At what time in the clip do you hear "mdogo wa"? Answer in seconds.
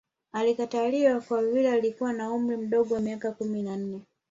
2.57-2.99